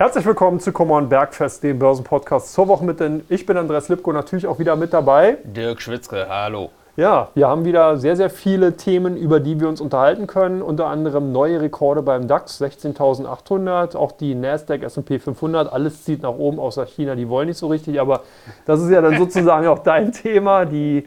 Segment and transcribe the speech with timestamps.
[0.00, 3.22] Herzlich willkommen zu Come on Bergfest, dem Börsenpodcast zur Woche mit den.
[3.28, 5.36] Ich bin Andreas Lipko, natürlich auch wieder mit dabei.
[5.44, 6.70] Dirk Schwitzke, hallo.
[6.96, 10.62] Ja, wir haben wieder sehr, sehr viele Themen, über die wir uns unterhalten können.
[10.62, 15.70] Unter anderem neue Rekorde beim DAX, 16.800, auch die Nasdaq, S&P 500.
[15.70, 18.00] Alles zieht nach oben, außer China, die wollen nicht so richtig.
[18.00, 18.22] Aber
[18.64, 20.64] das ist ja dann sozusagen auch dein Thema.
[20.64, 21.06] Die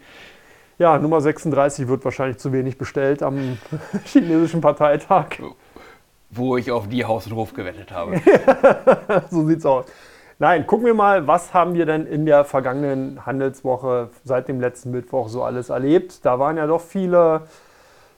[0.77, 3.57] ja, Nummer 36 wird wahrscheinlich zu wenig bestellt am
[4.05, 5.29] chinesischen Parteitag
[6.35, 8.21] wo ich auf die Haus und Hof gewettet habe.
[9.29, 9.85] so sieht's aus.
[10.39, 14.91] Nein, gucken wir mal, was haben wir denn in der vergangenen Handelswoche seit dem letzten
[14.91, 16.25] Mittwoch so alles erlebt.
[16.25, 17.43] Da waren ja doch viele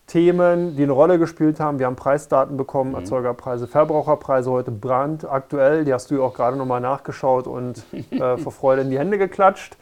[0.08, 1.80] Themen, die eine Rolle gespielt haben.
[1.80, 2.98] Wir haben Preisdaten bekommen, mhm.
[2.98, 5.84] Erzeugerpreise, Verbraucherpreise heute brandaktuell.
[5.84, 9.18] Die hast du ja auch gerade nochmal nachgeschaut und äh, vor Freude in die Hände
[9.18, 9.78] geklatscht.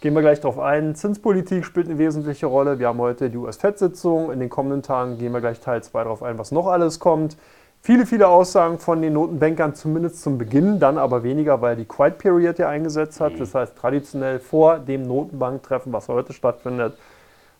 [0.00, 0.94] Gehen wir gleich darauf ein.
[0.94, 2.78] Zinspolitik spielt eine wesentliche Rolle.
[2.78, 4.32] Wir haben heute die US-FED-Sitzung.
[4.32, 7.36] In den kommenden Tagen gehen wir gleich Teil 2 darauf ein, was noch alles kommt.
[7.84, 12.16] Viele, viele Aussagen von den Notenbankern, zumindest zum Beginn, dann aber weniger, weil die Quiet
[12.16, 13.32] Period ja eingesetzt hat.
[13.32, 13.38] Mhm.
[13.38, 16.96] Das heißt, traditionell vor dem Notenbanktreffen, was heute stattfindet,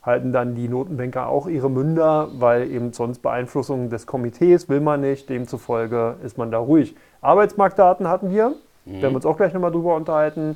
[0.01, 5.01] halten dann die Notenbanker auch ihre Münder, weil eben sonst Beeinflussung des Komitees will man
[5.01, 5.29] nicht.
[5.29, 6.95] Demzufolge ist man da ruhig.
[7.21, 9.03] Arbeitsmarktdaten hatten wir, mhm.
[9.03, 10.55] werden wir uns auch gleich nochmal drüber unterhalten.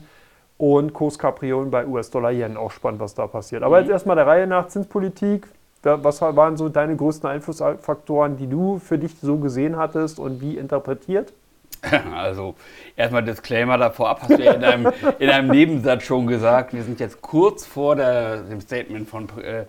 [0.58, 3.64] Und Kurskapriolen bei US-Dollar-Yen, auch spannend, was da passiert.
[3.64, 3.82] Aber mhm.
[3.82, 5.48] jetzt erstmal der Reihe nach Zinspolitik.
[5.82, 10.56] Was waren so deine größten Einflussfaktoren, die du für dich so gesehen hattest und wie
[10.56, 11.32] interpretiert?
[12.14, 12.54] Also
[12.96, 16.72] erstmal Disclaimer davor ab, hast du ja in einem, in einem Nebensatz schon gesagt.
[16.72, 19.64] Wir sind jetzt kurz vor der, dem Statement von äh,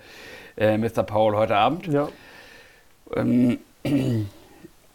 [0.57, 1.03] äh, Mr.
[1.03, 1.87] Paul heute Abend.
[1.87, 2.09] Ja.
[3.15, 3.59] Ähm,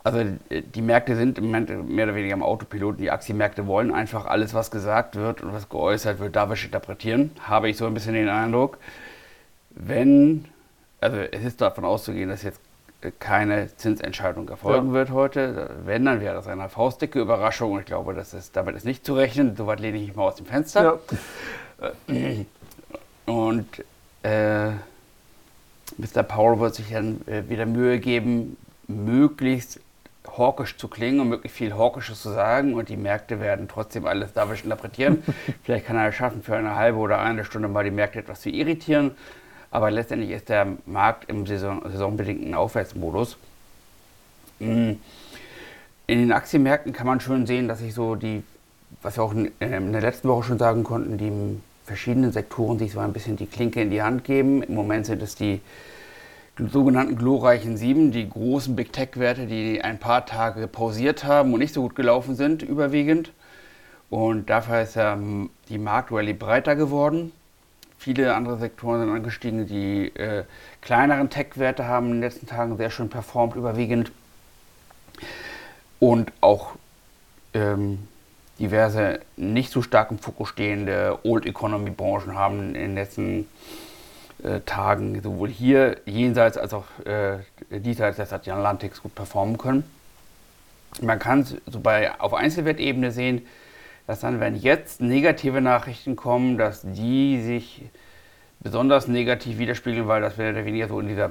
[0.04, 2.98] also die Märkte sind im Moment mehr oder weniger am Autopilot.
[2.98, 7.30] Die Aktienmärkte wollen einfach alles, was gesagt wird und was geäußert wird, da was interpretieren.
[7.46, 8.78] Habe ich so ein bisschen den Eindruck.
[9.70, 10.46] Wenn
[11.02, 12.60] also es ist davon auszugehen, dass jetzt
[13.18, 14.92] keine Zinsentscheidung erfolgen ja.
[14.92, 15.70] wird heute.
[15.84, 19.04] Wenn, dann wäre das eine faustdicke Überraschung und ich glaube, das ist, damit ist nicht
[19.04, 19.56] zu rechnen.
[19.56, 21.00] Soweit lehne ich mich mal aus dem Fenster.
[22.06, 22.44] Ja.
[23.26, 23.66] Und
[24.22, 24.68] äh,
[25.98, 26.22] Mr.
[26.22, 28.56] Powell wird sich dann äh, wieder Mühe geben,
[28.86, 29.80] möglichst
[30.38, 34.32] hawkisch zu klingen und möglichst viel Hawkisches zu sagen und die Märkte werden trotzdem alles
[34.32, 35.24] davisch interpretieren.
[35.64, 38.42] Vielleicht kann er es schaffen, für eine halbe oder eine Stunde mal die Märkte etwas
[38.42, 39.16] zu irritieren
[39.72, 43.38] aber letztendlich ist der Markt im Saison, saisonbedingten Aufwärtsmodus.
[44.60, 44.92] Mm.
[46.06, 48.42] In den Aktienmärkten kann man schön sehen, dass sich so die,
[49.00, 51.32] was wir auch in der letzten Woche schon sagen konnten, die
[51.86, 54.62] verschiedenen Sektoren sich so ein bisschen die Klinke in die Hand geben.
[54.62, 55.62] Im Moment sind es die
[56.58, 61.72] sogenannten glorreichen Sieben, die großen Big Tech-Werte, die ein paar Tage pausiert haben und nicht
[61.72, 63.32] so gut gelaufen sind, überwiegend.
[64.10, 65.18] Und dafür ist ja
[65.70, 67.32] die Marktrallye breiter geworden.
[68.02, 69.68] Viele andere Sektoren sind angestiegen.
[69.68, 70.42] Die äh,
[70.80, 74.10] kleineren Tech-Werte haben in den letzten Tagen sehr schön performt, überwiegend.
[76.00, 76.72] Und auch
[77.54, 78.08] ähm,
[78.58, 83.46] diverse nicht so stark im Fokus stehende Old Economy Branchen haben in den letzten
[84.42, 87.38] äh, Tagen sowohl hier jenseits als auch äh,
[87.70, 89.84] diesseits des Atlantiks gut performen können.
[91.02, 93.46] Man kann es so bei, auf Einzelwertebene sehen,
[94.06, 97.82] dass dann, wenn jetzt negative Nachrichten kommen, dass die sich
[98.60, 101.30] besonders negativ widerspiegeln, weil das oder weniger so in dieser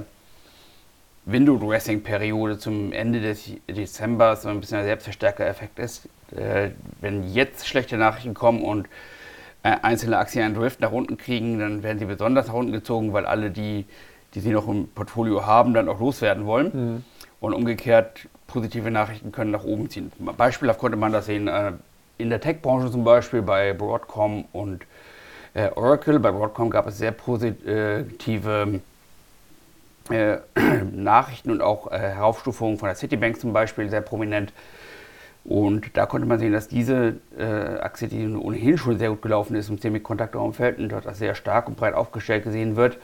[1.26, 6.10] Window-Dressing-Periode zum Ende des Dezembers so ein bisschen ein Selbstverstärker-Effekt ist.
[6.36, 8.88] Äh, wenn jetzt schlechte Nachrichten kommen und
[9.64, 13.14] äh, einzelne Aktien einen Drift nach unten kriegen, dann werden sie besonders nach unten gezogen,
[13.14, 13.86] weil alle die,
[14.34, 16.72] die sie noch im Portfolio haben, dann auch loswerden wollen.
[16.74, 17.04] Mhm.
[17.40, 20.12] Und umgekehrt, positive Nachrichten können nach oben ziehen.
[20.38, 21.74] Beispielhaft konnte man das sehen äh,
[22.18, 24.86] in der Tech-Branche zum Beispiel bei Broadcom und
[25.54, 26.20] äh, Oracle.
[26.20, 28.82] Bei Broadcom gab es sehr positive
[30.10, 30.38] äh,
[30.92, 34.54] Nachrichten und auch äh, Heraufstufungen von der Citibank zum Beispiel sehr prominent.
[35.44, 39.56] Und da konnte man sehen, dass diese äh, Aktie, die ohnehin schon sehr gut gelaufen
[39.56, 42.98] ist im Semikontaktorumfeld und dort sehr stark und breit aufgestellt gesehen wird,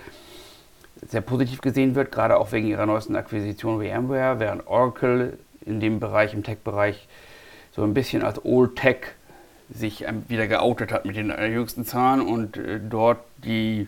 [1.07, 5.99] sehr positiv gesehen wird, gerade auch wegen ihrer neuesten Akquisition VMware, während Oracle in dem
[5.99, 7.07] Bereich, im Tech-Bereich,
[7.77, 8.97] so ein bisschen als Old Tech
[9.69, 13.87] sich wieder geoutet hat mit den äh, jüngsten Zahlen und äh, dort die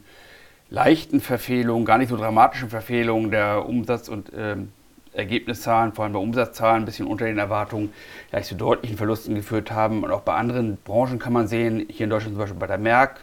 [0.69, 4.71] leichten Verfehlungen, gar nicht so dramatischen Verfehlungen der Umsatz- und ähm,
[5.13, 7.91] Ergebniszahlen, vor allem bei Umsatzzahlen, ein bisschen unter den Erwartungen,
[8.29, 10.03] gleich zu deutlichen Verlusten geführt haben.
[10.03, 12.77] Und auch bei anderen Branchen kann man sehen, hier in Deutschland zum Beispiel bei der
[12.77, 13.21] Merck,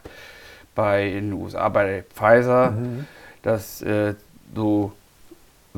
[0.75, 3.07] bei in den USA bei Pfizer, mhm.
[3.43, 4.15] dass äh,
[4.55, 4.93] so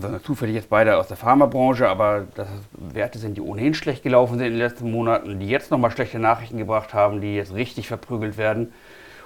[0.05, 4.39] also zufällig jetzt beide aus der Pharmabranche, aber das Werte sind, die ohnehin schlecht gelaufen
[4.39, 7.89] sind in den letzten Monaten, die jetzt nochmal schlechte Nachrichten gebracht haben, die jetzt richtig
[7.89, 8.73] verprügelt werden.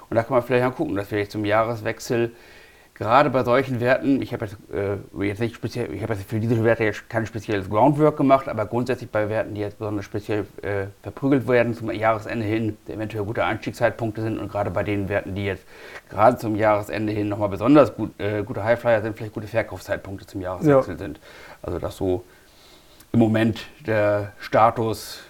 [0.09, 2.33] Und da kann man vielleicht mal gucken, dass vielleicht zum Jahreswechsel
[2.95, 6.39] gerade bei solchen Werten, ich habe jetzt, äh, jetzt nicht speziell, ich habe jetzt für
[6.39, 10.45] diese Werte jetzt kein spezielles Groundwork gemacht, aber grundsätzlich bei Werten, die jetzt besonders speziell
[10.61, 15.33] äh, verprügelt werden zum Jahresende hin, eventuell gute Einstiegszeitpunkte sind und gerade bei den Werten,
[15.33, 15.65] die jetzt
[16.09, 20.41] gerade zum Jahresende hin nochmal besonders gut, äh, gute Highflyer sind, vielleicht gute Verkaufszeitpunkte zum
[20.41, 20.97] Jahreswechsel ja.
[20.99, 21.19] sind.
[21.61, 22.23] Also das so
[23.11, 25.21] im Moment der Status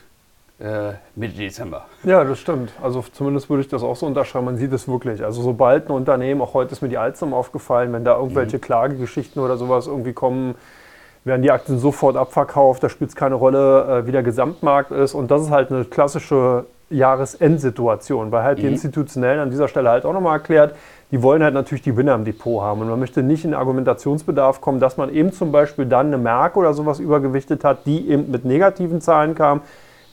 [1.15, 1.85] Mitte Dezember.
[2.03, 2.71] Ja, das stimmt.
[2.81, 4.45] Also zumindest würde ich das auch so unterschreiben.
[4.45, 5.23] Man sieht es wirklich.
[5.23, 8.61] Also sobald ein Unternehmen, auch heute ist mir die Alstom aufgefallen, wenn da irgendwelche mhm.
[8.61, 10.55] Klagegeschichten oder sowas irgendwie kommen,
[11.25, 12.83] werden die Aktien sofort abverkauft.
[12.83, 15.13] Da spielt es keine Rolle, äh, wie der Gesamtmarkt ist.
[15.13, 18.61] Und das ist halt eine klassische Jahresendsituation, weil halt mhm.
[18.61, 20.75] die Institutionellen an dieser Stelle halt auch nochmal erklärt,
[21.11, 22.81] die wollen halt natürlich die Winner im Depot haben.
[22.81, 26.57] Und man möchte nicht in Argumentationsbedarf kommen, dass man eben zum Beispiel dann eine Merk
[26.57, 29.61] oder sowas übergewichtet hat, die eben mit negativen Zahlen kam,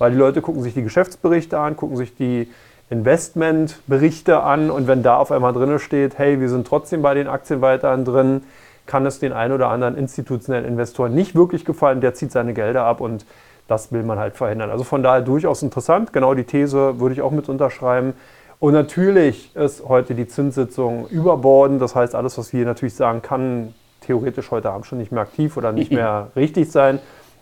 [0.01, 2.49] weil die Leute gucken sich die Geschäftsberichte an, gucken sich die
[2.89, 7.29] Investmentberichte an und wenn da auf einmal drin steht, hey, wir sind trotzdem bei den
[7.29, 8.43] Aktien weiterhin drin,
[8.87, 12.85] kann es den einen oder anderen institutionellen Investoren nicht wirklich gefallen, der zieht seine Gelder
[12.85, 13.27] ab und
[13.69, 14.71] das will man halt verhindern.
[14.71, 18.15] Also von daher durchaus interessant, genau die These würde ich auch mit unterschreiben.
[18.59, 23.75] Und natürlich ist heute die Zinssitzung überbordend, das heißt, alles, was wir natürlich sagen, kann
[24.01, 26.99] theoretisch heute Abend schon nicht mehr aktiv oder nicht mehr richtig sein.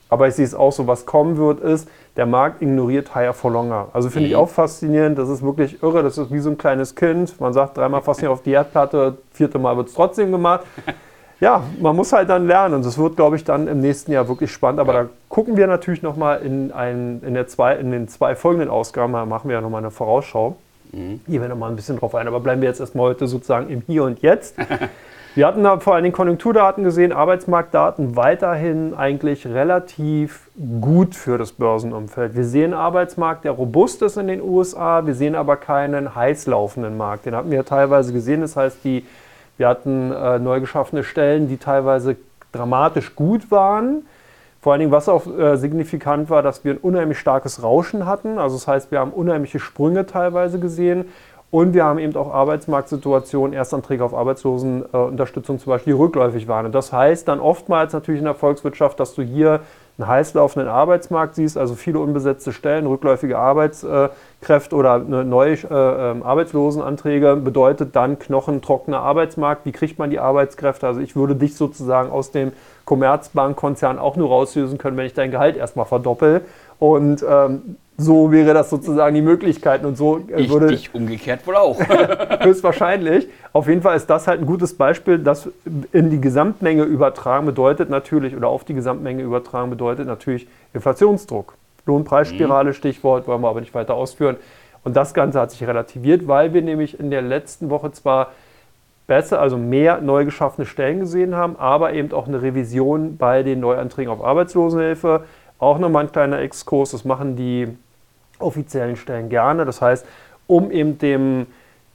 [0.09, 3.53] Aber ich sehe es auch so, was kommen wird, ist, der Markt ignoriert Higher for
[3.53, 3.89] Longer.
[3.93, 4.33] Also finde mhm.
[4.33, 5.19] ich auch faszinierend.
[5.19, 6.03] Das ist wirklich irre.
[6.03, 7.41] Das ist wie so ein kleines Kind.
[7.41, 10.65] Man sagt dreimal fast nicht auf die Erdplatte, vierte Mal wird es trotzdem gemacht.
[11.41, 12.75] Ja, man muss halt dann lernen.
[12.75, 14.81] Und das wird, glaube ich, dann im nächsten Jahr wirklich spannend.
[14.81, 15.03] Aber ja.
[15.05, 19.49] da gucken wir natürlich nochmal in, ein, in, in den zwei folgenden Ausgaben, da machen
[19.49, 20.57] wir ja nochmal eine Vorausschau.
[20.91, 21.21] Mhm.
[21.29, 22.27] Gehen wir nochmal ein bisschen drauf ein.
[22.27, 24.57] Aber bleiben wir jetzt erstmal heute sozusagen im Hier und Jetzt.
[25.35, 30.49] Wir hatten da vor allen Dingen Konjunkturdaten gesehen, Arbeitsmarktdaten weiterhin eigentlich relativ
[30.81, 32.35] gut für das Börsenumfeld.
[32.35, 36.47] Wir sehen einen Arbeitsmarkt, der robust ist in den USA, wir sehen aber keinen heiß
[36.47, 37.27] laufenden Markt.
[37.27, 39.05] Den hatten wir teilweise gesehen, das heißt, die,
[39.59, 42.17] wir hatten äh, neu geschaffene Stellen, die teilweise
[42.51, 44.07] dramatisch gut waren.
[44.61, 48.39] Vor allen Dingen, was auch äh, signifikant war, dass wir ein unheimlich starkes Rauschen hatten.
[48.39, 51.05] Also das heißt, wir haben unheimliche Sprünge teilweise gesehen
[51.51, 56.67] und wir haben eben auch Arbeitsmarktsituationen, Erstanträge auf Arbeitslosenunterstützung zum Beispiel, die rückläufig waren.
[56.67, 59.61] Und das heißt dann oftmals natürlich in der Volkswirtschaft, dass du hier
[59.97, 67.37] einen heißlaufenden Arbeitsmarkt siehst, also viele unbesetzte Stellen, rückläufige Arbeitskräfte oder neue äh, ähm, Arbeitslosenanträge,
[67.37, 69.65] bedeutet dann knochentrockener Arbeitsmarkt.
[69.65, 70.87] Wie kriegt man die Arbeitskräfte?
[70.87, 72.53] Also ich würde dich sozusagen aus dem
[72.85, 76.43] Commerzbankkonzern auch nur rauslösen können, wenn ich dein Gehalt erstmal verdoppel.
[76.79, 80.73] Und ähm, so wäre das sozusagen die Möglichkeiten und so äh, ich, würde.
[80.73, 81.81] Ich umgekehrt wohl auch.
[82.41, 83.29] höchstwahrscheinlich.
[83.53, 85.51] Auf jeden Fall ist das halt ein gutes Beispiel, das
[85.93, 91.55] in die Gesamtmenge übertragen bedeutet natürlich, oder auf die Gesamtmenge übertragen bedeutet natürlich Inflationsdruck.
[91.87, 92.75] Lohnpreisspirale, mhm.
[92.75, 94.37] Stichwort, wollen wir aber nicht weiter ausführen.
[94.85, 98.33] Und das Ganze hat sich relativiert, weil wir nämlich in der letzten Woche zwar
[99.09, 103.59] besser, also mehr neu geschaffene Stellen gesehen haben, aber eben auch eine Revision bei den
[103.59, 105.25] Neuanträgen auf Arbeitslosenhilfe.
[105.59, 107.77] Auch nochmal ein kleiner Exkurs, das machen die
[108.39, 109.65] offiziellen Stellen gerne.
[109.65, 110.07] Das heißt,
[110.47, 111.47] um eben dem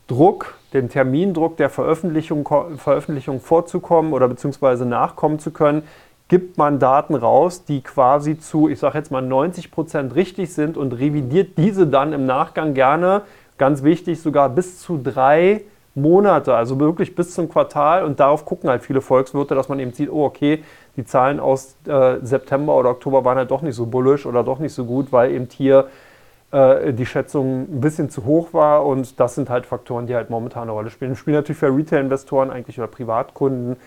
[0.08, 2.48] Druck, dem Termindruck der Veröffentlichung,
[2.78, 5.84] Veröffentlichung vorzukommen oder beziehungsweise nachkommen zu können,
[6.28, 10.78] gibt man Daten raus, die quasi zu, ich sage jetzt mal 90 Prozent richtig sind
[10.78, 13.22] und revidiert diese dann im Nachgang gerne,
[13.58, 15.62] ganz wichtig, sogar bis zu drei
[15.96, 18.04] Monate, also wirklich bis zum Quartal.
[18.04, 20.64] Und darauf gucken halt viele Volkswirte, dass man eben sieht, oh okay,
[20.98, 24.60] die Zahlen aus äh, September oder Oktober waren halt doch nicht so bullisch oder doch
[24.60, 25.88] nicht so gut, weil eben hier
[26.54, 28.86] äh, die Schätzung ein bisschen zu hoch war.
[28.86, 31.16] Und das sind halt Faktoren, die halt momentan eine Rolle spielen.
[31.16, 33.78] Spielen natürlich für Retail-Investoren eigentlich oder Privatkunden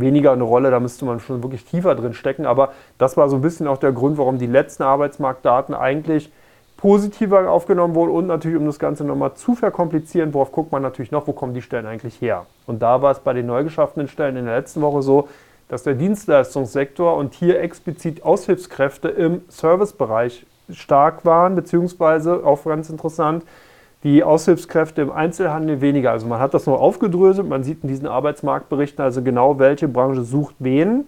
[0.00, 3.36] weniger eine Rolle, da müsste man schon wirklich tiefer drin stecken, aber das war so
[3.36, 6.30] ein bisschen auch der Grund, warum die letzten Arbeitsmarktdaten eigentlich
[6.76, 8.12] positiver aufgenommen wurden.
[8.12, 11.52] Und natürlich, um das Ganze nochmal zu verkomplizieren, worauf guckt man natürlich noch, wo kommen
[11.52, 12.46] die Stellen eigentlich her?
[12.66, 15.28] Und da war es bei den neu geschaffenen Stellen in der letzten Woche so,
[15.68, 23.44] dass der Dienstleistungssektor und hier explizit Aushilfskräfte im Servicebereich stark waren, beziehungsweise auch ganz interessant,
[24.04, 26.12] die Aushilfskräfte im Einzelhandel weniger.
[26.12, 30.22] Also man hat das noch aufgedröselt, man sieht in diesen Arbeitsmarktberichten also genau, welche Branche
[30.22, 31.06] sucht wen.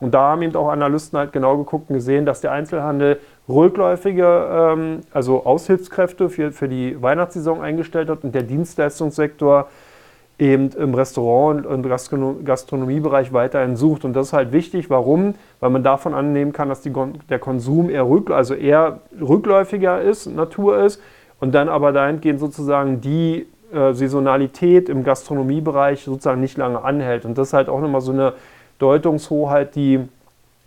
[0.00, 4.48] Und da haben eben auch Analysten halt genau geguckt und gesehen, dass der Einzelhandel rückläufige,
[4.50, 9.68] ähm, also Aushilfskräfte für, für die Weihnachtssaison eingestellt hat und der Dienstleistungssektor
[10.38, 11.82] eben im Restaurant- und
[12.44, 14.04] Gastronomiebereich weiterhin sucht.
[14.04, 14.88] Und das ist halt wichtig.
[14.88, 15.34] Warum?
[15.58, 16.92] Weil man davon annehmen kann, dass die,
[17.28, 21.00] der Konsum eher, rück, also eher rückläufiger ist, Natur ist,
[21.40, 27.24] und dann aber dahingehend sozusagen die äh, Saisonalität im Gastronomiebereich sozusagen nicht lange anhält.
[27.24, 28.34] Und das ist halt auch nochmal so eine
[28.78, 30.00] Deutungshoheit, die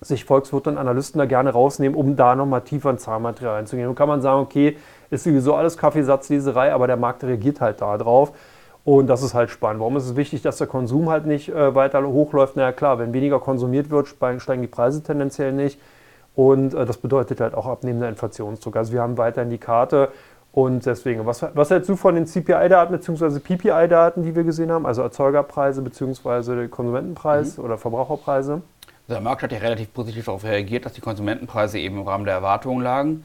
[0.01, 3.87] sich Volkswirte und Analysten da gerne rausnehmen, um da nochmal tiefer ins Zahlmaterial einzugehen.
[3.87, 4.77] Und kann man sagen, okay,
[5.09, 8.33] ist sowieso alles Kaffeesatzleserei, aber der Markt reagiert halt da drauf.
[8.83, 9.79] Und das ist halt spannend.
[9.79, 12.53] Warum ist es wichtig, dass der Konsum halt nicht äh, weiter hochläuft?
[12.55, 15.79] Na ja, klar, wenn weniger konsumiert wird, steigen die Preise tendenziell nicht.
[16.35, 18.75] Und äh, das bedeutet halt auch abnehmender Inflationsdruck.
[18.75, 20.09] Also wir haben weiterhin die Karte.
[20.51, 23.39] Und deswegen, was, was hältst du von den CPI-Daten bzw.
[23.39, 26.67] PPI-Daten, die wir gesehen haben, also Erzeugerpreise bzw.
[26.67, 27.63] Konsumentenpreis mhm.
[27.63, 28.61] oder Verbraucherpreise?
[29.07, 32.33] Der Markt hat ja relativ positiv darauf reagiert, dass die Konsumentenpreise eben im Rahmen der
[32.33, 33.23] Erwartungen lagen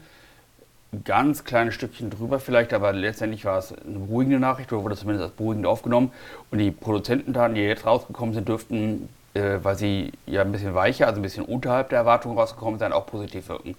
[1.03, 5.29] ganz kleines Stückchen drüber vielleicht, aber letztendlich war es eine beruhigende Nachricht oder wurde zumindest
[5.29, 6.11] als beruhigend aufgenommen.
[6.49, 11.07] Und die Produzentendaten, die jetzt rausgekommen sind, dürften, äh, weil sie ja ein bisschen weicher,
[11.07, 13.75] also ein bisschen unterhalb der Erwartungen rausgekommen sind, auch positiv wirken.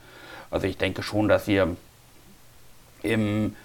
[0.50, 1.76] Also ich denke schon, dass wir
[3.02, 3.56] im,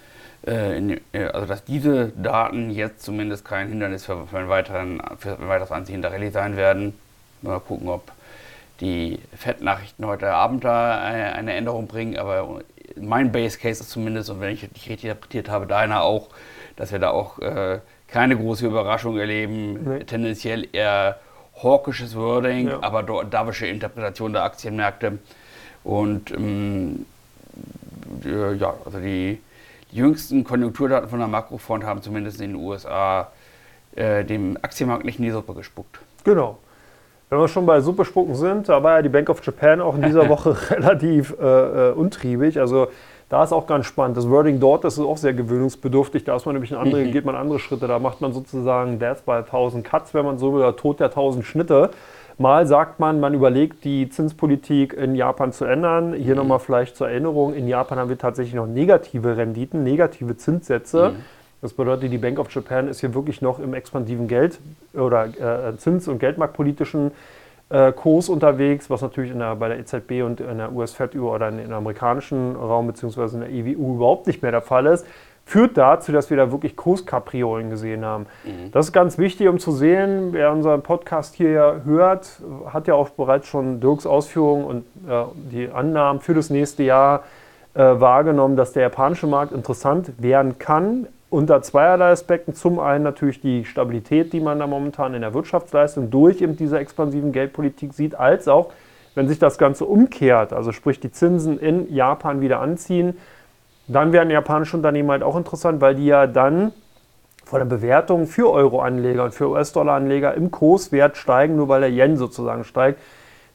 [0.46, 5.02] äh, in, äh, also dass diese Daten jetzt zumindest kein Hindernis für, für, ein, weiteren,
[5.18, 6.98] für ein weiteres Anziehen der Rallye sein werden.
[7.42, 8.10] Mal gucken, ob
[8.80, 12.62] die FED-Nachrichten heute Abend da eine, eine Änderung bringen, aber
[13.00, 16.28] mein Base Case ist zumindest, und wenn ich dich richtig interpretiert habe, deiner auch,
[16.76, 20.04] dass wir da auch äh, keine große Überraschung erleben, nee.
[20.04, 21.18] tendenziell eher
[21.62, 22.82] hawkisches Wording, ja.
[22.82, 25.18] aber davische Interpretation der Aktienmärkte.
[25.84, 27.06] Und ähm,
[28.24, 29.40] ja, also die,
[29.90, 33.30] die, jüngsten Konjunkturdaten von der Makrofront haben zumindest in den USA
[33.94, 36.00] äh, dem Aktienmarkt nicht in die Suppe gespuckt.
[36.24, 36.58] Genau.
[37.30, 39.96] Wenn wir schon bei Suppe spucken sind, da war ja die Bank of Japan auch
[39.96, 42.60] in dieser Woche relativ äh, äh, untriebig.
[42.60, 42.88] Also
[43.28, 44.16] da ist auch ganz spannend.
[44.16, 46.24] Das Wording dort das ist auch sehr gewöhnungsbedürftig.
[46.24, 47.10] Da ist man nämlich andere, mhm.
[47.12, 47.88] geht man andere Schritte.
[47.88, 51.08] Da macht man sozusagen Death by 1000 Cuts, wenn man so will, oder Tod der
[51.08, 51.90] 1000 Schnitte.
[52.36, 56.14] Mal sagt man, man überlegt, die Zinspolitik in Japan zu ändern.
[56.14, 56.40] Hier mhm.
[56.40, 61.10] nochmal vielleicht zur Erinnerung, in Japan haben wir tatsächlich noch negative Renditen, negative Zinssätze.
[61.10, 61.24] Mhm.
[61.64, 64.58] Das bedeutet, die Bank of Japan ist hier wirklich noch im expansiven Geld-
[64.92, 67.10] oder äh, Zins- und Geldmarktpolitischen
[67.70, 71.60] äh, Kurs unterwegs, was natürlich der, bei der EZB und in der US-Fed oder in,
[71.60, 73.36] in amerikanischen Raum bzw.
[73.36, 75.06] in der EWU überhaupt nicht mehr der Fall ist,
[75.46, 78.26] führt dazu, dass wir da wirklich Kurskapriolen gesehen haben.
[78.44, 78.70] Mhm.
[78.70, 83.08] Das ist ganz wichtig, um zu sehen, wer unseren Podcast hier hört, hat ja auch
[83.08, 87.24] bereits schon Dirks Ausführungen und äh, die Annahmen für das nächste Jahr
[87.72, 92.54] äh, wahrgenommen, dass der japanische Markt interessant werden kann, unter zweierlei Aspekten.
[92.54, 96.78] Zum einen natürlich die Stabilität, die man da momentan in der Wirtschaftsleistung durch eben diese
[96.78, 98.70] expansiven Geldpolitik sieht, als auch,
[99.16, 103.16] wenn sich das Ganze umkehrt, also sprich die Zinsen in Japan wieder anziehen,
[103.88, 106.72] dann werden japanische Unternehmen halt auch interessant, weil die ja dann
[107.44, 112.16] von der Bewertung für Euro-Anleger und für US-Dollar-Anleger im Kurswert steigen, nur weil der Yen
[112.16, 113.00] sozusagen steigt.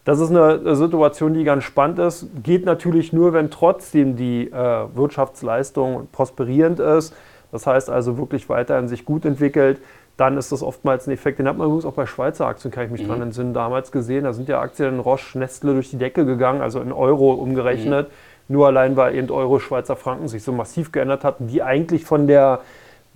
[0.03, 2.27] Das ist eine Situation, die ganz spannend ist.
[2.43, 7.13] Geht natürlich nur, wenn trotzdem die äh, Wirtschaftsleistung prosperierend ist
[7.51, 9.79] das heißt also wirklich weiterhin sich gut entwickelt,
[10.17, 11.39] dann ist das oftmals ein Effekt.
[11.39, 13.07] Den hat man übrigens auch bei Schweizer Aktien, kann ich mich mhm.
[13.07, 14.25] dran entsinnen, damals gesehen.
[14.25, 18.09] Da sind ja Aktien in Roche, Nestle durch die Decke gegangen, also in Euro umgerechnet.
[18.09, 18.53] Mhm.
[18.53, 22.27] Nur allein, weil eben Euro, Schweizer Franken sich so massiv geändert hatten, die eigentlich von
[22.27, 22.61] der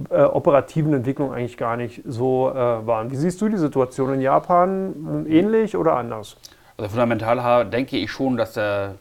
[0.10, 3.12] äh, operativen Entwicklung eigentlich gar nicht so äh, waren.
[3.12, 5.26] Wie siehst du die Situation in Japan?
[5.28, 6.38] Ähnlich oder anders?
[6.78, 8.96] Also fundamental denke ich schon, dass der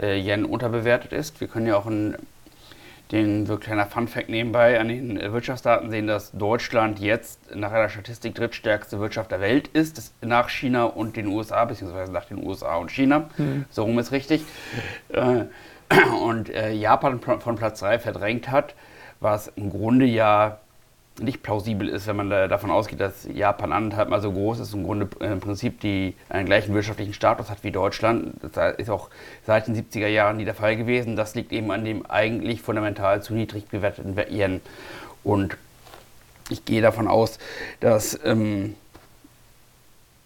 [0.00, 1.40] äh, Yen unterbewertet ist.
[1.40, 2.16] Wir können ja auch ein
[3.12, 8.34] den so kleiner Fun-Fact nebenbei an den Wirtschaftsdaten sehen, dass Deutschland jetzt nach einer Statistik
[8.34, 12.90] drittstärkste Wirtschaft der Welt ist, nach China und den USA, beziehungsweise nach den USA und
[12.90, 13.30] China.
[13.38, 13.64] Mhm.
[13.70, 14.44] So rum ist richtig.
[15.08, 15.44] Äh,
[16.22, 18.74] und äh, Japan von Platz 3 verdrängt hat,
[19.20, 20.58] was im Grunde ja
[21.20, 24.74] nicht plausibel ist, wenn man da davon ausgeht, dass Japan anderthalb mal so groß ist,
[24.74, 28.34] und im Grunde äh, im Prinzip die, einen gleichen wirtschaftlichen Status hat wie Deutschland.
[28.42, 29.10] Das ist auch
[29.46, 31.16] seit den 70er Jahren nie der Fall gewesen.
[31.16, 34.60] Das liegt eben an dem eigentlich fundamental zu niedrig bewerteten Yen.
[35.24, 35.56] Und
[36.50, 37.38] ich gehe davon aus,
[37.80, 38.74] dass ähm,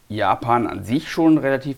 [0.08, 1.76] Japan an sich schon relativ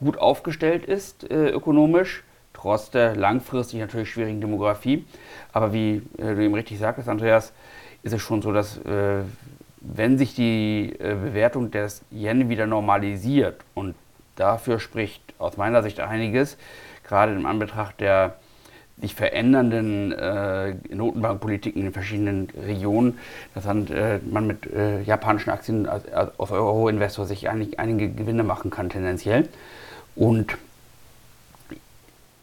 [0.00, 2.22] gut aufgestellt ist äh, ökonomisch,
[2.66, 5.04] trotz der langfristig natürlich schwierigen Demografie.
[5.52, 7.52] Aber wie äh, du eben richtig sagtest, Andreas,
[8.02, 9.20] ist es schon so, dass äh,
[9.80, 13.94] wenn sich die äh, Bewertung des Yen wieder normalisiert und
[14.34, 16.58] dafür spricht aus meiner Sicht einiges,
[17.06, 18.34] gerade im Anbetracht der
[19.00, 23.16] sich verändernden äh, Notenbankpolitiken in den verschiedenen Regionen,
[23.54, 28.42] dass dann, äh, man mit äh, japanischen Aktien als, als Euro-Investor sich eigentlich einige Gewinne
[28.42, 29.48] machen kann tendenziell.
[30.16, 30.56] Und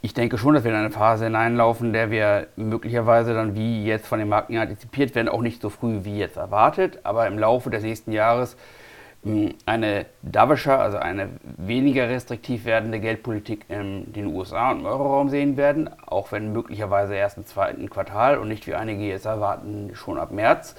[0.04, 3.86] ich denke schon, dass wir in eine Phase hineinlaufen, in der wir möglicherweise dann wie
[3.86, 7.40] jetzt von den Marken antizipiert werden, auch nicht so früh wie jetzt erwartet, aber im
[7.40, 8.58] Laufe des nächsten Jahres
[9.24, 15.30] hm, eine dovischer, also eine weniger restriktiv werdende Geldpolitik in den USA und im Euroraum
[15.30, 19.92] sehen werden, auch wenn möglicherweise erst im zweiten Quartal und nicht wie einige jetzt erwarten
[19.94, 20.76] schon ab März.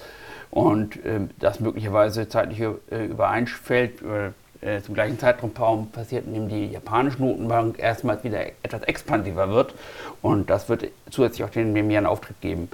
[0.50, 4.32] Und äh, das möglicherweise zeitlich äh, übereinfällt, äh,
[4.64, 9.74] äh, zum gleichen Zeitraum passiert, in dem die japanische Notenbank erstmals wieder etwas expansiver wird.
[10.22, 12.68] Und das wird zusätzlich auch den, dem Jahr einen Auftritt geben.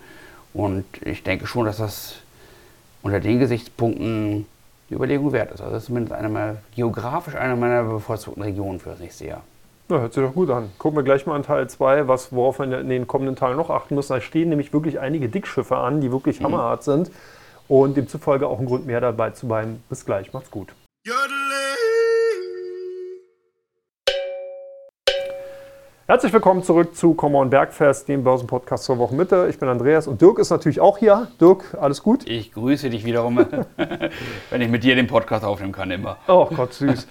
[0.52, 2.16] Und ich denke schon, dass das
[3.02, 4.46] unter den Gesichtspunkten
[4.88, 5.60] die Überlegung wert ist.
[5.60, 9.42] Also das ist zumindest eine meiner, geografisch eine meiner bevorzugten Regionen für das nächste Jahr.
[9.88, 10.70] Ja, hört sich doch gut an.
[10.78, 13.96] Gucken wir gleich mal an Teil 2, worauf wir in den kommenden Tagen noch achten
[13.96, 14.12] müssen.
[14.12, 16.44] Da stehen nämlich wirklich einige Dickschiffe an, die wirklich mhm.
[16.44, 17.10] hammerhart sind
[17.66, 19.82] und demzufolge auch ein Grund mehr dabei zu bleiben.
[19.88, 20.72] Bis gleich, macht's gut.
[26.10, 29.46] Herzlich willkommen zurück zu Come On Bergfest, dem Börsenpodcast zur Wochenmitte.
[29.48, 31.28] Ich bin Andreas und Dirk ist natürlich auch hier.
[31.40, 32.28] Dirk, alles gut?
[32.28, 33.38] Ich grüße dich wiederum,
[34.50, 36.16] wenn ich mit dir den Podcast aufnehmen kann, immer.
[36.26, 37.06] Oh Gott, süß.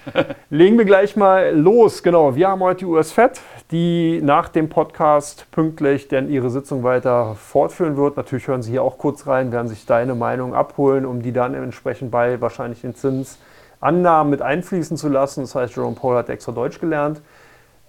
[0.50, 2.04] Legen wir gleich mal los.
[2.04, 3.40] Genau, wir haben heute die US Fed,
[3.72, 8.18] die nach dem Podcast pünktlich denn ihre Sitzung weiter fortführen wird.
[8.18, 11.54] Natürlich hören Sie hier auch kurz rein, werden sich deine Meinung abholen, um die dann
[11.54, 15.40] entsprechend bei wahrscheinlich den Zinsannahmen mit einfließen zu lassen.
[15.40, 17.22] Das heißt, Jerome Paul hat extra Deutsch gelernt.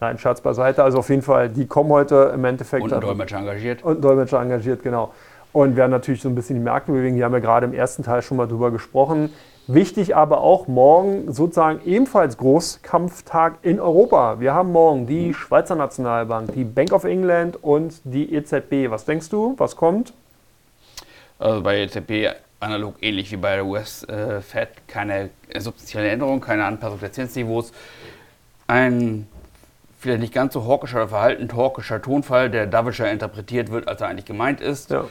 [0.00, 0.83] Nein, Scherz beiseite.
[0.83, 2.83] Also auf jeden Fall, die kommen heute im Endeffekt.
[2.83, 3.83] Und ein Dolmetscher engagiert.
[3.83, 5.12] Und Dolmetscher engagiert, genau.
[5.52, 7.16] Und werden natürlich so ein bisschen die Märkte bewegen.
[7.16, 9.30] Die haben wir gerade im ersten Teil schon mal drüber gesprochen.
[9.66, 14.40] Wichtig aber auch morgen sozusagen ebenfalls Großkampftag in Europa.
[14.40, 15.35] Wir haben morgen die mhm.
[15.35, 18.90] Schweizer Nationalbank, die Bank of England und die EZB.
[18.90, 19.54] Was denkst du?
[19.59, 20.12] Was kommt?
[21.38, 27.00] Also bei EZB analog ähnlich wie bei der US-Fed äh, keine substanzielle Änderung, keine Anpassung
[27.00, 27.73] der Zinsniveaus.
[28.66, 29.26] Ein
[30.00, 34.09] vielleicht nicht ganz so hawkischer oder verhaltend hawkischer Tonfall, der dovischer interpretiert wird, als er
[34.09, 34.90] eigentlich gemeint ist.
[34.90, 35.04] Ja.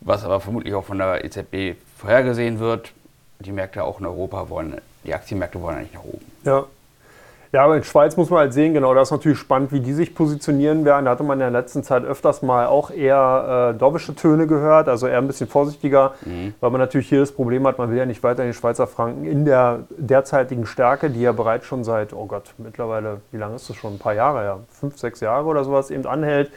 [0.00, 2.92] Was aber vermutlich auch von der EZB vorhergesehen wird.
[3.40, 6.24] Die Märkte auch in Europa wollen, die Aktienmärkte wollen eigentlich nach oben.
[6.44, 6.64] Ja,
[7.54, 9.92] ja, aber in Schweiz muss man halt sehen, genau, das ist natürlich spannend, wie die
[9.92, 11.04] sich positionieren werden.
[11.04, 14.88] Da hatte man in der letzten Zeit öfters mal auch eher äh, dovische Töne gehört,
[14.88, 16.54] also eher ein bisschen vorsichtiger, mhm.
[16.58, 18.88] weil man natürlich hier das Problem hat, man will ja nicht weiter in die Schweizer
[18.88, 23.54] Franken in der derzeitigen Stärke, die ja bereits schon seit, oh Gott, mittlerweile, wie lange
[23.54, 23.94] ist das schon?
[23.94, 26.50] Ein paar Jahre, ja, fünf, sechs Jahre oder sowas eben anhält.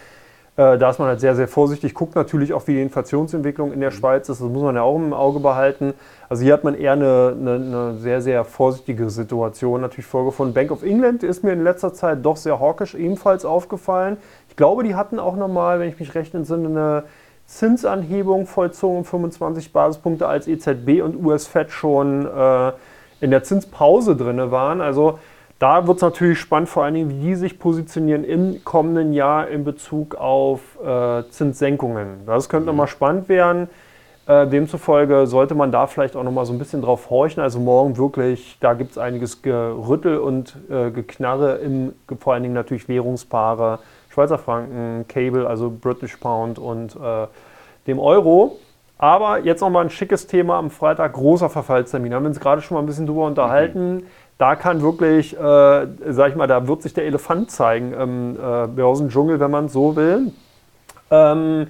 [0.58, 3.80] Äh, da ist man halt sehr, sehr vorsichtig, guckt natürlich auch, wie die Inflationsentwicklung in
[3.80, 3.96] der mhm.
[3.96, 5.94] Schweiz ist, das muss man ja auch im Auge behalten.
[6.30, 10.56] Also hier hat man eher eine, eine, eine sehr, sehr vorsichtige Situation natürlich vorgefunden.
[10.56, 14.18] Bank of England ist mir in letzter Zeit doch sehr hawkisch ebenfalls aufgefallen.
[14.50, 17.04] Ich glaube, die hatten auch nochmal, wenn ich mich recht entsinne, eine
[17.46, 22.72] Zinsanhebung vollzogen, 25 Basispunkte als EZB und US-Fed schon äh,
[23.22, 24.82] in der Zinspause drin waren.
[24.82, 25.20] Also
[25.60, 29.48] da wird es natürlich spannend, vor allen Dingen, wie die sich positionieren im kommenden Jahr
[29.48, 32.26] in Bezug auf äh, Zinssenkungen.
[32.26, 32.68] Das könnte mhm.
[32.68, 33.68] nochmal spannend werden.
[34.28, 37.42] Äh, demzufolge sollte man da vielleicht auch nochmal so ein bisschen drauf horchen.
[37.42, 42.56] Also morgen wirklich, da gibt es einiges Gerüttel und äh, Geknarre im, vor allen Dingen
[42.56, 47.28] natürlich Währungspaare, Schweizer Franken, Cable, also British Pound und äh,
[47.88, 48.60] dem Euro.
[49.00, 52.12] Aber jetzt nochmal ein schickes Thema am Freitag, großer Verfallstermin.
[52.12, 53.96] Da haben wir uns gerade schon mal ein bisschen drüber unterhalten.
[53.96, 54.04] Mhm
[54.38, 58.68] da kann wirklich, äh, sag ich mal, da wird sich der Elefant zeigen im äh,
[58.68, 60.32] Börsendschungel, wenn man so will.
[61.10, 61.68] Ähm,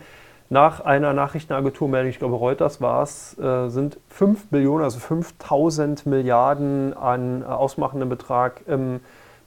[0.50, 6.96] nach einer Nachrichtenagentur, ich glaube Reuters war es, äh, sind 5 Billionen, also 5000 Milliarden
[6.96, 9.02] an äh, ausmachendem Betrag im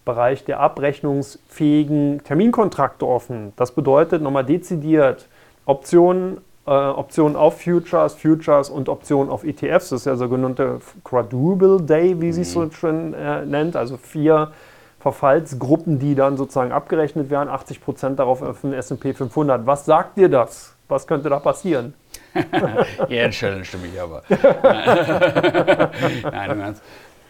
[0.04, 3.52] Bereich der abrechnungsfähigen Terminkontrakte offen.
[3.56, 5.28] Das bedeutet nochmal dezidiert
[5.66, 9.90] Optionen äh, Optionen auf Futures, Futures und Optionen auf ETFs.
[9.90, 12.72] Das ist der sogenannte Quadruple Day, wie sie es so mhm.
[12.72, 13.76] schön äh, nennt.
[13.76, 14.52] Also vier
[15.00, 17.48] Verfallsgruppen, die dann sozusagen abgerechnet werden.
[17.48, 19.66] 80 Prozent darauf auf den S&P 500.
[19.66, 20.74] Was sagt dir das?
[20.88, 21.94] Was könnte da passieren?
[23.08, 24.22] ja, Challenge mich aber.
[26.22, 26.82] Nein, im Ernst.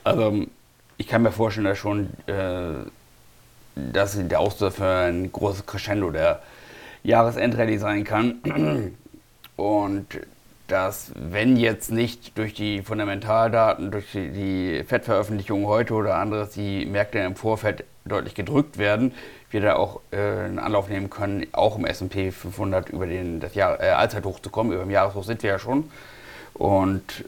[0.03, 0.35] Also
[0.97, 2.87] ich kann mir vorstellen, dass schon äh,
[3.75, 6.41] dass der Auslöser für ein großes Crescendo der
[7.03, 8.97] Jahresendrallye sein kann.
[9.61, 10.07] Und
[10.69, 14.85] dass, wenn jetzt nicht durch die Fundamentaldaten, durch die, die
[15.67, 19.13] heute oder anderes die Märkte im Vorfeld deutlich gedrückt werden,
[19.51, 23.55] wir da auch äh, einen Anlauf nehmen können, auch im S&P 500 über den, das
[23.55, 24.73] Jahr, äh, Allzeithoch zu kommen.
[24.73, 25.91] Über dem Jahreshoch sind wir ja schon.
[26.55, 27.27] Und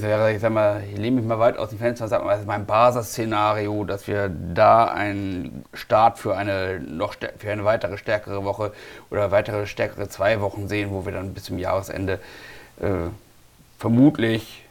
[0.00, 2.32] wäre, ich sag mal, ich lehne mich mal weit aus dem Fenster und sage mal,
[2.32, 7.98] es ist mein Basisszenario, dass wir da einen Start für eine noch für eine weitere
[7.98, 8.72] stärkere Woche
[9.10, 12.20] oder weitere stärkere zwei Wochen sehen, wo wir dann bis zum Jahresende
[12.80, 13.10] äh,
[13.78, 14.64] vermutlich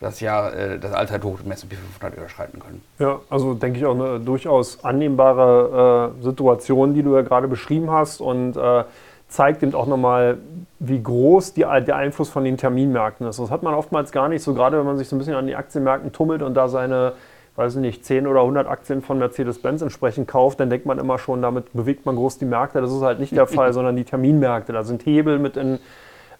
[0.00, 2.82] das Jahr, äh, das Allzeithoch im S&P 500 überschreiten können.
[2.98, 7.90] Ja, also denke ich auch eine durchaus annehmbare äh, Situation, die du ja gerade beschrieben
[7.90, 8.84] hast und äh,
[9.28, 10.38] zeigt eben auch nochmal,
[10.78, 13.38] wie groß die, der Einfluss von den Terminmärkten ist.
[13.38, 15.46] Das hat man oftmals gar nicht so, gerade wenn man sich so ein bisschen an
[15.46, 17.14] die Aktienmärkten tummelt und da seine,
[17.56, 21.18] weiß ich nicht, 10 oder 100 Aktien von Mercedes-Benz entsprechend kauft, dann denkt man immer
[21.18, 22.80] schon, damit bewegt man groß die Märkte.
[22.80, 24.72] Das ist halt nicht der Fall, sondern die Terminmärkte.
[24.72, 25.80] Da sind Hebel mit in,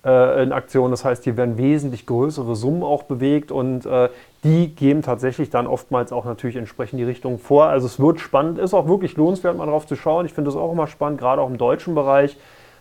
[0.05, 0.93] äh, in Aktion.
[0.93, 4.11] Das heißt, hier werden wesentlich größere Summen auch bewegt und äh,
[4.45, 7.67] die geben tatsächlich dann oftmals auch natürlich entsprechend die Richtung vor.
[7.67, 10.25] Also es wird spannend, ist auch wirklich lohnenswert, mal drauf zu schauen.
[10.25, 12.37] Ich finde es auch immer spannend, gerade auch im deutschen Bereich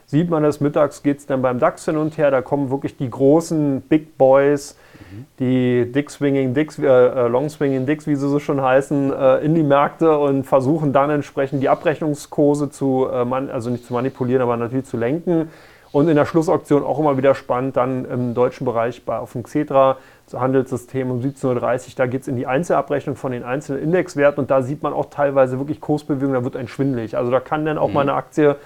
[0.07, 2.31] sieht man das mittags, geht es dann beim DAX hin und her.
[2.31, 4.77] Da kommen wirklich die großen Big Boys,
[5.11, 5.25] mhm.
[5.39, 9.37] die Dick Swinging Dicks, äh, äh, Long Swinging Dicks, wie sie so schon heißen, äh,
[9.37, 13.93] in die Märkte und versuchen dann entsprechend die Abrechnungskurse zu, äh, man, also nicht zu
[13.93, 15.49] manipulieren, aber natürlich zu lenken.
[15.91, 19.43] Und in der Schlussauktion auch immer wieder spannend, dann im deutschen Bereich bei, auf dem
[19.43, 19.95] Xetra
[20.33, 24.51] Handelssystem um 17.30 Uhr, da geht es in die Einzelabrechnung von den einzelnen Indexwerten und
[24.51, 27.15] da sieht man auch teilweise wirklich Kursbewegungen, da wird ein schwindelig.
[27.15, 27.93] Also da kann dann auch mhm.
[27.93, 28.57] mal eine Aktie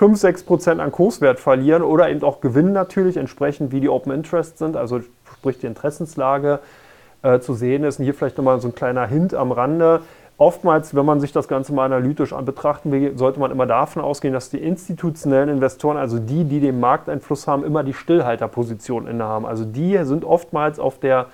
[0.00, 4.10] 5, 6 Prozent an Kurswert verlieren oder eben auch gewinnen natürlich, entsprechend wie die Open
[4.12, 6.60] Interest sind, also sprich die Interessenslage
[7.20, 7.98] äh, zu sehen ist.
[7.98, 10.00] Und hier vielleicht nochmal so ein kleiner Hint am Rande.
[10.38, 14.00] Oftmals, wenn man sich das Ganze mal analytisch an betrachten will, sollte man immer davon
[14.00, 19.44] ausgehen, dass die institutionellen Investoren, also die, die den Markteinfluss haben, immer die Stillhalterposition innehaben.
[19.44, 21.26] Also die sind oftmals auf der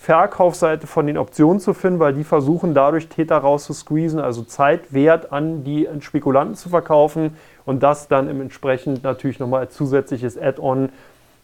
[0.00, 5.62] Verkaufsseite von den Optionen zu finden, weil die versuchen dadurch Täter rauszusqueezen, also Zeitwert an
[5.62, 7.36] die Spekulanten zu verkaufen
[7.66, 10.88] und das dann entsprechend natürlich nochmal als zusätzliches Add-on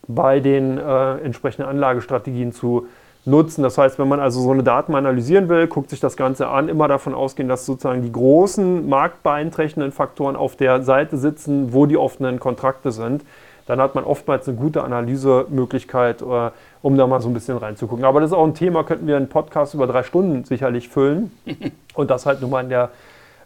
[0.08, 2.86] bei den äh, entsprechenden Anlagestrategien zu
[3.26, 3.62] nutzen.
[3.62, 6.70] Das heißt, wenn man also so eine Daten analysieren will, guckt sich das Ganze an,
[6.70, 11.98] immer davon ausgehen, dass sozusagen die großen marktbeeinträchtigenden Faktoren auf der Seite sitzen, wo die
[11.98, 13.22] offenen Kontrakte sind.
[13.66, 16.50] Dann hat man oftmals eine gute Analysemöglichkeit, äh,
[16.82, 18.04] um da mal so ein bisschen reinzugucken.
[18.04, 21.32] Aber das ist auch ein Thema, könnten wir einen Podcast über drei Stunden sicherlich füllen.
[21.94, 22.90] Und das halt nur mal in der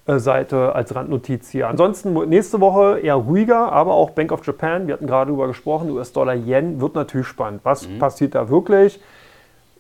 [0.07, 1.69] äh, Seite als Randnotiz hier.
[1.69, 5.91] Ansonsten nächste Woche eher ruhiger, aber auch Bank of Japan, wir hatten gerade darüber gesprochen,
[5.91, 7.61] US-Dollar-Yen wird natürlich spannend.
[7.65, 7.99] Was mhm.
[7.99, 9.01] passiert da wirklich?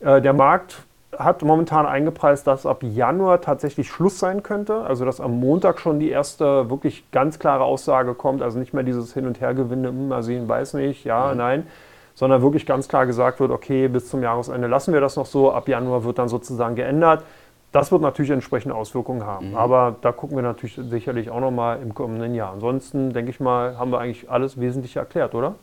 [0.00, 0.84] Äh, der Markt
[1.18, 4.82] hat momentan eingepreist, dass ab Januar tatsächlich Schluss sein könnte.
[4.82, 8.42] Also dass am Montag schon die erste wirklich ganz klare Aussage kommt.
[8.42, 11.38] Also nicht mehr dieses Hin- und Hergewinde, hm, mal sehen, weiß nicht, ja, mhm.
[11.38, 11.66] nein.
[12.14, 15.52] Sondern wirklich ganz klar gesagt wird, okay, bis zum Jahresende lassen wir das noch so.
[15.52, 17.24] Ab Januar wird dann sozusagen geändert.
[17.72, 19.50] Das wird natürlich entsprechende Auswirkungen haben.
[19.50, 19.56] Mhm.
[19.56, 22.52] Aber da gucken wir natürlich sicherlich auch nochmal im kommenden Jahr.
[22.52, 25.54] Ansonsten denke ich mal, haben wir eigentlich alles Wesentliche erklärt, oder?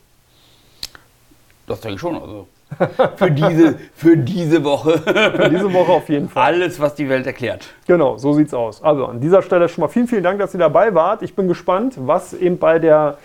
[1.67, 2.15] Das denke ich schon.
[2.15, 2.47] Also
[3.15, 4.97] für, diese, für diese Woche.
[4.97, 6.53] Für diese Woche auf jeden Fall.
[6.53, 7.67] Alles, was die Welt erklärt.
[7.85, 8.81] Genau, so sieht's aus.
[8.81, 11.21] Also an dieser Stelle schon mal vielen, vielen Dank, dass ihr dabei wart.
[11.21, 13.17] Ich bin gespannt, was eben bei der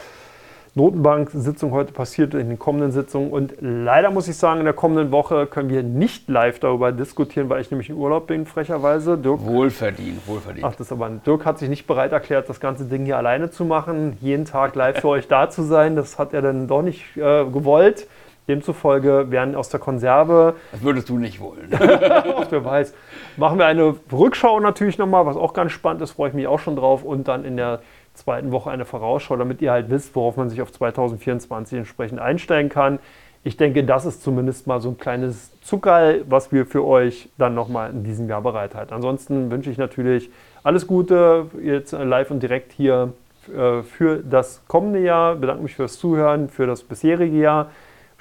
[0.74, 3.31] Notenbank-Sitzung heute passiert in den kommenden Sitzungen.
[3.31, 7.48] Und leider muss ich sagen, in der kommenden Woche können wir nicht live darüber diskutieren,
[7.48, 9.18] weil ich nämlich in Urlaub bin, frecherweise.
[9.18, 10.66] Dirk, wohlverdient, wohlverdient.
[10.66, 11.11] Ach, das aber.
[11.11, 14.74] Dirk hat sich nicht bereit erklärt, das ganze Ding hier alleine zu machen, jeden Tag
[14.74, 15.94] live für euch da zu sein.
[15.94, 18.07] Das hat er dann doch nicht äh, gewollt.
[18.48, 20.55] Demzufolge werden aus der Konserve.
[20.72, 21.68] Das würdest du nicht wollen.
[21.72, 22.94] Ach, wer weiß.
[23.37, 26.59] Machen wir eine Rückschau natürlich nochmal, was auch ganz spannend ist, freue ich mich auch
[26.59, 27.05] schon drauf.
[27.05, 27.81] Und dann in der
[28.14, 32.68] zweiten Woche eine Vorausschau, damit ihr halt wisst, worauf man sich auf 2024 entsprechend einstellen
[32.68, 32.98] kann.
[33.44, 37.55] Ich denke, das ist zumindest mal so ein kleines Zuckerl, was wir für euch dann
[37.55, 38.94] nochmal in diesem Jahr bereithalten.
[38.94, 40.31] Ansonsten wünsche ich natürlich
[40.62, 43.14] alles Gute jetzt live und direkt hier
[43.48, 45.35] äh, für das kommende Jahr.
[45.35, 47.70] Bedanke mich fürs Zuhören, für das bisherige Jahr.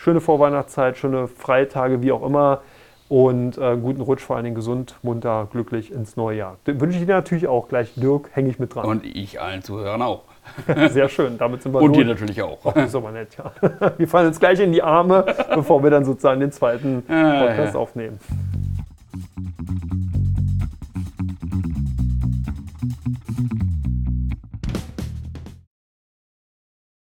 [0.03, 2.61] Schöne Vorweihnachtszeit, schöne Freitage, wie auch immer
[3.07, 6.57] und äh, guten Rutsch, vor allen Dingen gesund, munter, glücklich ins neue Jahr.
[6.65, 7.67] Den wünsche ich dir natürlich auch.
[7.67, 8.83] Gleich Dirk, hänge ich mit dran.
[8.85, 10.23] Und ich allen Zuhörern auch.
[10.89, 12.57] Sehr schön, damit sind wir Und dir natürlich auch.
[12.63, 13.51] Oh, das ist aber nett, ja.
[13.99, 17.65] Wir fallen uns gleich in die Arme, bevor wir dann sozusagen den zweiten Podcast ja,
[17.65, 17.75] ja.
[17.75, 18.17] aufnehmen.